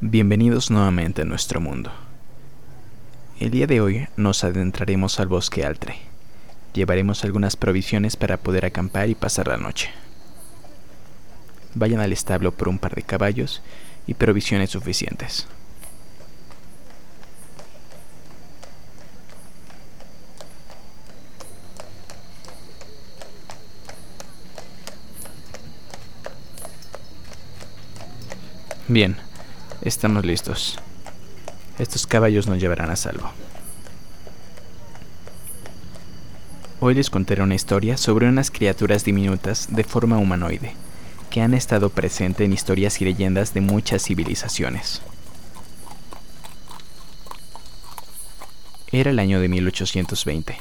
[0.00, 1.90] Bienvenidos nuevamente a nuestro mundo.
[3.40, 5.96] El día de hoy nos adentraremos al bosque Altre.
[6.72, 9.90] Llevaremos algunas provisiones para poder acampar y pasar la noche.
[11.74, 13.60] Vayan al establo por un par de caballos
[14.06, 15.48] y provisiones suficientes.
[28.86, 29.16] Bien,
[29.82, 30.76] Estamos listos.
[31.78, 33.30] Estos caballos nos llevarán a salvo.
[36.80, 40.74] Hoy les contaré una historia sobre unas criaturas diminutas de forma humanoide
[41.30, 45.00] que han estado presentes en historias y leyendas de muchas civilizaciones.
[48.90, 50.58] Era el año de 1820.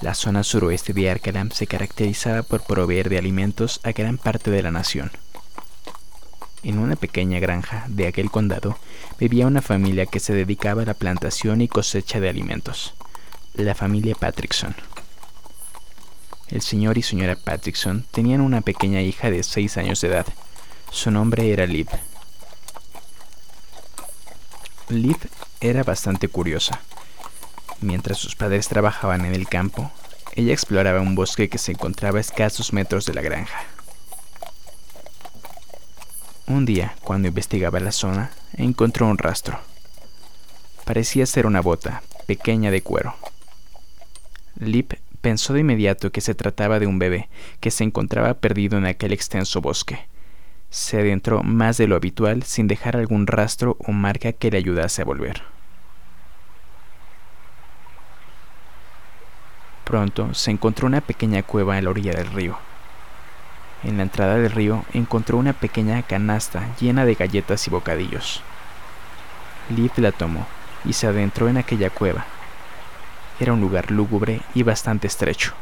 [0.00, 4.62] La zona suroeste de Arkalam se caracterizaba por proveer de alimentos a gran parte de
[4.62, 5.10] la nación.
[6.64, 8.78] En una pequeña granja de aquel condado
[9.20, 12.94] vivía una familia que se dedicaba a la plantación y cosecha de alimentos,
[13.52, 14.74] la familia Patrickson.
[16.48, 20.26] El señor y señora Patrickson tenían una pequeña hija de seis años de edad.
[20.90, 21.88] Su nombre era Liv.
[24.88, 25.18] Liv
[25.60, 26.80] era bastante curiosa.
[27.82, 29.92] Mientras sus padres trabajaban en el campo,
[30.34, 33.73] ella exploraba un bosque que se encontraba a escasos metros de la granja.
[36.54, 39.58] Un día, cuando investigaba la zona, encontró un rastro.
[40.84, 43.16] Parecía ser una bota, pequeña de cuero.
[44.60, 48.86] Lip pensó de inmediato que se trataba de un bebé que se encontraba perdido en
[48.86, 50.06] aquel extenso bosque.
[50.70, 55.02] Se adentró más de lo habitual sin dejar algún rastro o marca que le ayudase
[55.02, 55.42] a volver.
[59.82, 62.56] Pronto se encontró una pequeña cueva en la orilla del río
[63.84, 68.42] en la entrada del río encontró una pequeña canasta llena de galletas y bocadillos.
[69.70, 70.46] Liv la tomó
[70.84, 72.26] y se adentró en aquella cueva.
[73.40, 75.54] Era un lugar lúgubre y bastante estrecho.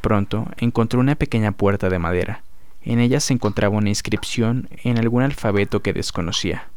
[0.00, 2.42] Pronto encontró una pequeña puerta de madera.
[2.82, 6.68] En ella se encontraba una inscripción en algún alfabeto que desconocía.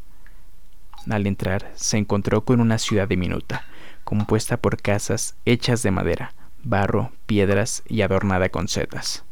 [1.10, 3.64] Al entrar se encontró con una ciudad diminuta,
[4.04, 6.32] compuesta por casas hechas de madera,
[6.66, 9.24] barro, piedras y adornada con setas.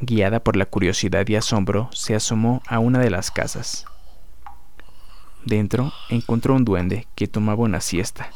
[0.00, 3.84] Guiada por la curiosidad y asombro, se asomó a una de las casas.
[5.44, 8.30] Dentro encontró un duende que tomaba una siesta.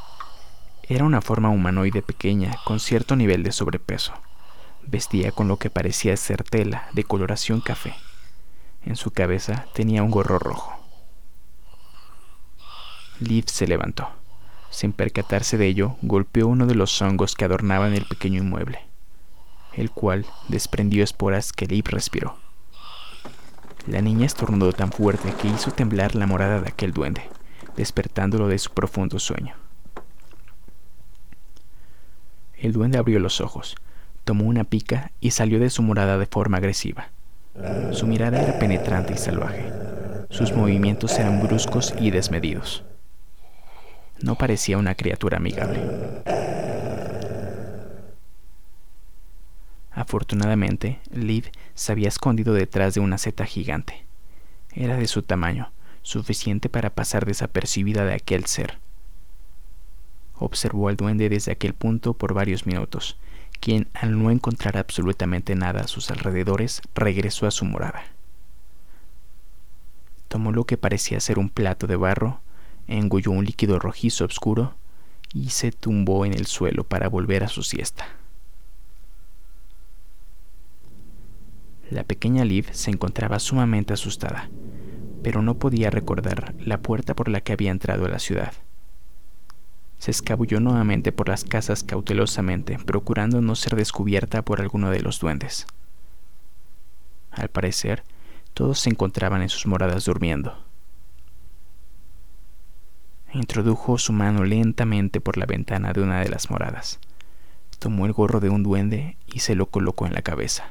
[0.84, 4.12] Era una forma humanoide pequeña con cierto nivel de sobrepeso.
[4.86, 7.94] Vestía con lo que parecía ser tela de coloración café.
[8.84, 10.78] En su cabeza tenía un gorro rojo.
[13.18, 14.23] Liv se levantó.
[14.74, 18.80] Sin percatarse de ello, golpeó uno de los hongos que adornaban el pequeño inmueble,
[19.74, 22.36] el cual desprendió esporas que Liv respiró.
[23.86, 27.22] La niña estornudó tan fuerte que hizo temblar la morada de aquel duende,
[27.76, 29.54] despertándolo de su profundo sueño.
[32.58, 33.76] El duende abrió los ojos,
[34.24, 37.10] tomó una pica y salió de su morada de forma agresiva.
[37.92, 39.72] Su mirada era penetrante y salvaje.
[40.30, 42.82] Sus movimientos eran bruscos y desmedidos.
[44.20, 45.80] No parecía una criatura amigable.
[49.90, 54.04] Afortunadamente, Liv se había escondido detrás de una seta gigante.
[54.72, 55.72] Era de su tamaño,
[56.02, 58.78] suficiente para pasar desapercibida de aquel ser.
[60.36, 63.16] Observó al duende desde aquel punto por varios minutos,
[63.60, 68.02] quien, al no encontrar absolutamente nada a sus alrededores, regresó a su morada.
[70.28, 72.40] Tomó lo que parecía ser un plato de barro
[72.88, 74.74] engulló un líquido rojizo oscuro
[75.32, 78.06] y se tumbó en el suelo para volver a su siesta.
[81.90, 84.48] La pequeña Liv se encontraba sumamente asustada,
[85.22, 88.52] pero no podía recordar la puerta por la que había entrado a la ciudad.
[89.98, 95.18] Se escabulló nuevamente por las casas cautelosamente, procurando no ser descubierta por alguno de los
[95.20, 95.66] duendes.
[97.30, 98.04] Al parecer,
[98.54, 100.64] todos se encontraban en sus moradas durmiendo.
[103.34, 107.00] Introdujo su mano lentamente por la ventana de una de las moradas.
[107.80, 110.70] Tomó el gorro de un duende y se lo colocó en la cabeza.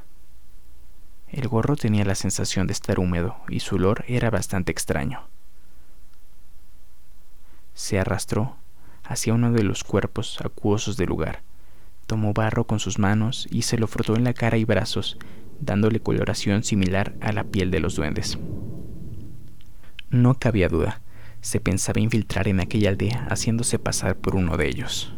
[1.28, 5.24] El gorro tenía la sensación de estar húmedo y su olor era bastante extraño.
[7.74, 8.56] Se arrastró
[9.04, 11.42] hacia uno de los cuerpos acuosos del lugar.
[12.08, 15.18] Tomó barro con sus manos y se lo frotó en la cara y brazos,
[15.60, 18.38] dándole coloración similar a la piel de los duendes.
[20.10, 21.02] No cabía duda
[21.44, 25.14] se pensaba infiltrar en aquella aldea haciéndose pasar por uno de ellos.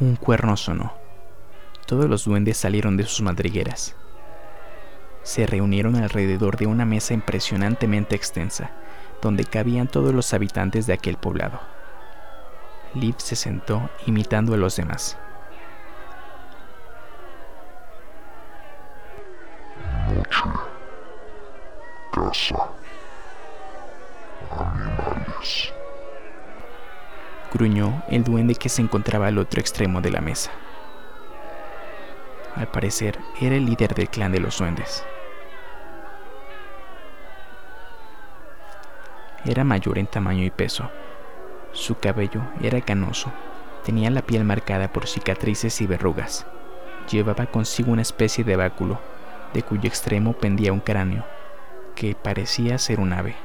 [0.00, 0.94] Un cuerno sonó.
[1.86, 3.96] Todos los duendes salieron de sus madrigueras.
[5.22, 8.70] Se reunieron alrededor de una mesa impresionantemente extensa,
[9.20, 11.60] donde cabían todos los habitantes de aquel poblado.
[12.94, 15.18] Liv se sentó imitando a los demás.
[27.52, 30.50] Gruñó el duende que se encontraba al otro extremo de la mesa.
[32.56, 35.04] Al parecer, era el líder del clan de los duendes.
[39.44, 40.90] Era mayor en tamaño y peso.
[41.72, 43.30] Su cabello era canoso.
[43.84, 46.46] Tenía la piel marcada por cicatrices y verrugas.
[47.10, 48.98] Llevaba consigo una especie de báculo,
[49.52, 51.24] de cuyo extremo pendía un cráneo,
[51.94, 53.36] que parecía ser un ave.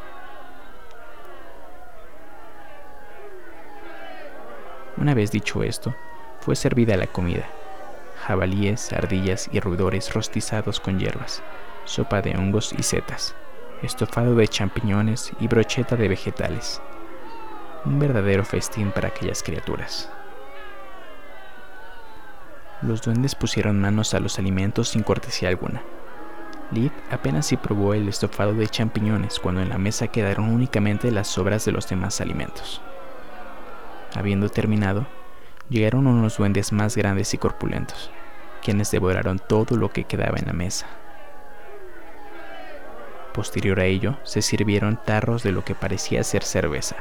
[4.98, 5.96] Una vez dicho esto,
[6.42, 7.46] fue servida la comida
[8.20, 11.42] jabalíes, ardillas y roedores rostizados con hierbas,
[11.86, 13.34] sopa de hongos y setas,
[13.82, 16.82] estofado de champiñones y brocheta de vegetales.
[17.86, 20.12] Un verdadero festín para aquellas criaturas.
[22.82, 25.82] Los duendes pusieron manos a los alimentos sin cortesía alguna.
[26.72, 31.28] Liv apenas si probó el estofado de champiñones cuando en la mesa quedaron únicamente las
[31.28, 32.82] sobras de los demás alimentos.
[34.16, 35.08] Habiendo terminado,
[35.70, 38.12] llegaron unos duendes más grandes y corpulentos,
[38.62, 40.88] quienes devoraron todo lo que quedaba en la mesa.
[43.34, 46.98] Posterior a ello, se sirvieron tarros de lo que parecía ser cerveza,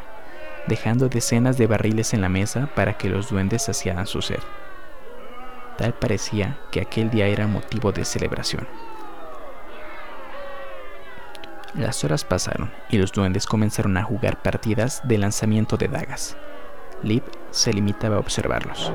[0.67, 4.41] dejando decenas de barriles en la mesa para que los duendes saciaran su sed.
[5.77, 8.67] Tal parecía que aquel día era motivo de celebración.
[11.79, 16.37] Las horas pasaron y los duendes comenzaron a jugar partidas de lanzamiento de dagas.
[17.05, 18.93] Lip se limitaba a observarlos.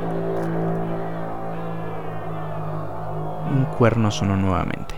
[3.50, 4.96] Un cuerno sonó nuevamente.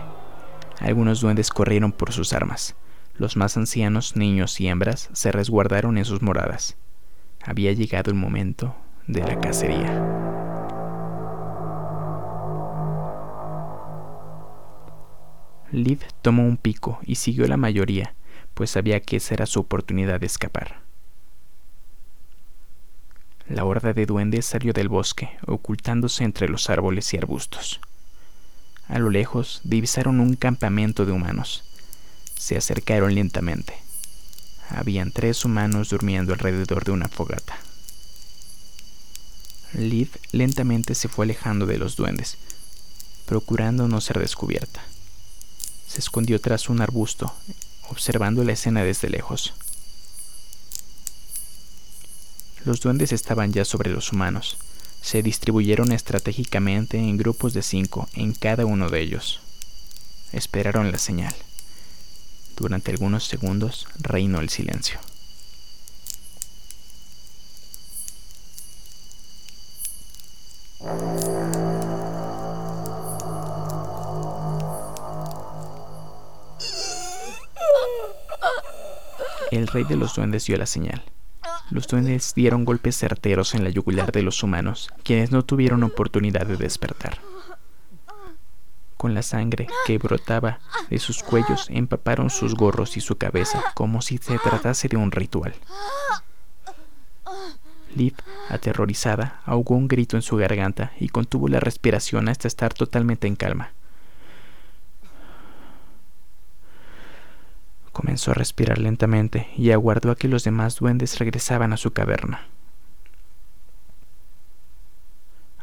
[0.80, 2.74] Algunos duendes corrieron por sus armas.
[3.14, 6.76] Los más ancianos, niños y hembras, se resguardaron en sus moradas.
[7.44, 8.74] Había llegado el momento
[9.06, 10.35] de la cacería.
[15.76, 18.14] Liv tomó un pico y siguió la mayoría,
[18.54, 20.80] pues sabía que esa era su oportunidad de escapar.
[23.46, 27.80] La horda de duendes salió del bosque, ocultándose entre los árboles y arbustos.
[28.88, 31.62] A lo lejos divisaron un campamento de humanos.
[32.38, 33.74] Se acercaron lentamente.
[34.70, 37.58] Habían tres humanos durmiendo alrededor de una fogata.
[39.74, 42.38] Liv lentamente se fue alejando de los duendes,
[43.26, 44.80] procurando no ser descubierta.
[45.86, 47.32] Se escondió tras un arbusto,
[47.88, 49.54] observando la escena desde lejos.
[52.64, 54.58] Los duendes estaban ya sobre los humanos.
[55.00, 59.40] Se distribuyeron estratégicamente en grupos de cinco en cada uno de ellos.
[60.32, 61.34] Esperaron la señal.
[62.56, 64.98] Durante algunos segundos reinó el silencio.
[79.50, 81.02] El rey de los duendes dio la señal.
[81.70, 86.46] Los duendes dieron golpes certeros en la yugular de los humanos, quienes no tuvieron oportunidad
[86.46, 87.18] de despertar.
[88.96, 90.58] Con la sangre que brotaba
[90.90, 95.12] de sus cuellos empaparon sus gorros y su cabeza como si se tratase de un
[95.12, 95.54] ritual.
[97.94, 98.14] Liv,
[98.48, 103.36] aterrorizada, ahogó un grito en su garganta y contuvo la respiración hasta estar totalmente en
[103.36, 103.72] calma.
[107.96, 112.46] Comenzó a respirar lentamente y aguardó a que los demás duendes regresaban a su caverna.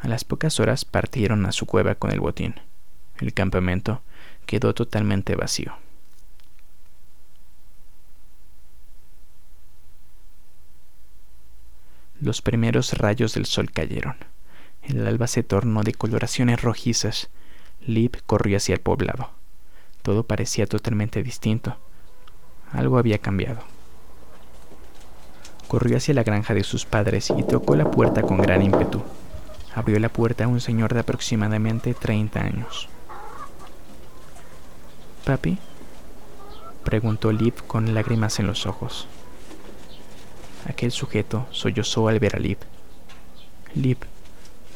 [0.01, 2.55] A las pocas horas partieron a su cueva con el botín.
[3.19, 4.01] El campamento
[4.47, 5.77] quedó totalmente vacío.
[12.19, 14.15] Los primeros rayos del sol cayeron.
[14.81, 17.29] El alba se tornó de coloraciones rojizas.
[17.85, 19.29] Lib corrió hacia el poblado.
[20.01, 21.77] Todo parecía totalmente distinto
[22.73, 23.61] algo había cambiado.
[25.67, 29.01] Corrió hacia la granja de sus padres y tocó la puerta con gran ímpetu.
[29.75, 32.89] Abrió la puerta a un señor de aproximadamente 30 años.
[35.25, 35.57] ¿Papi?
[36.83, 39.07] preguntó Liv con lágrimas en los ojos.
[40.67, 42.57] Aquel sujeto sollozó al ver a Liv.
[43.73, 43.97] Liv,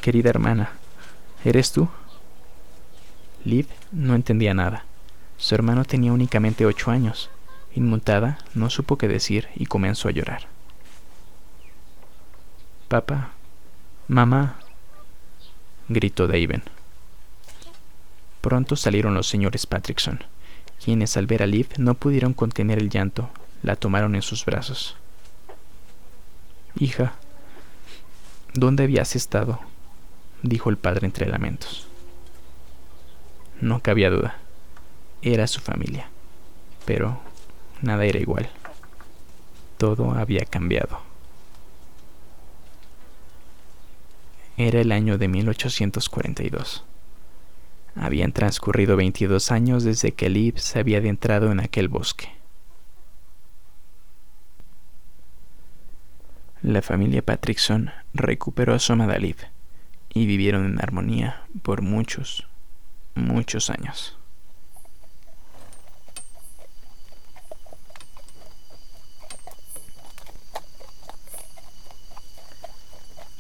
[0.02, 0.72] querida hermana,
[1.46, 1.90] ¿eres tú?
[3.44, 4.86] Liv no entendía nada.
[5.38, 7.30] Su hermano tenía únicamente ocho años
[7.74, 10.48] Inmutada, no supo qué decir y comenzó a llorar.
[12.88, 13.32] Papá,
[14.08, 14.60] mamá,
[15.90, 16.64] gritó Daven.
[18.42, 20.24] Pronto salieron los señores Patrickson,
[20.84, 23.30] quienes al ver a Liv no pudieron contener el llanto,
[23.62, 24.96] la tomaron en sus brazos.
[26.80, 27.16] Hija,
[28.54, 29.60] ¿dónde habías estado?
[30.44, 31.88] dijo el padre entre lamentos.
[33.60, 34.38] No cabía duda,
[35.22, 36.10] era su familia,
[36.86, 37.20] pero
[37.82, 38.50] nada era igual.
[39.78, 41.00] Todo había cambiado.
[44.58, 46.84] Era el año de 1842.
[47.96, 52.32] Habían transcurrido 22 años desde que Liv se había adentrado en aquel bosque.
[56.64, 59.38] La familia Patrickson recuperó a Liv
[60.14, 62.48] y vivieron en armonía por muchos,
[63.14, 64.17] muchos años.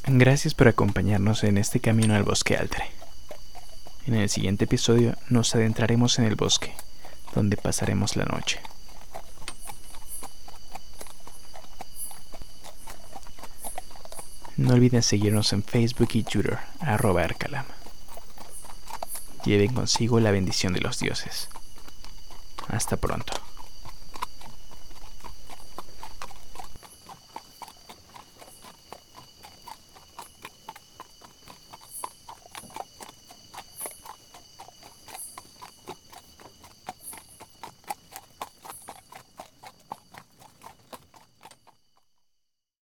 [0.09, 2.85] Gracias por acompañarnos en este camino al bosque Altre.
[4.05, 6.73] En el siguiente episodio nos adentraremos en el bosque,
[7.35, 8.61] donde pasaremos la noche.
[14.55, 17.65] No olviden seguirnos en Facebook y Twitter, arroba Arcalam.
[19.43, 21.49] Lleven consigo la bendición de los dioses.
[22.69, 23.46] Hasta pronto.